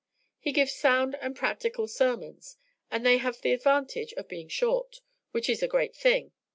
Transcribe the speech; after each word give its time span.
He 0.39 0.51
gives 0.51 0.73
sound 0.73 1.15
and 1.21 1.35
practical 1.35 1.87
sermons, 1.87 2.57
and 2.89 3.05
they 3.05 3.17
have 3.19 3.39
the 3.41 3.53
advantage 3.53 4.13
of 4.13 4.27
being 4.27 4.47
short, 4.49 4.99
which 5.29 5.47
is 5.47 5.61
a 5.61 5.67
great 5.67 5.95
thing. 5.95 6.31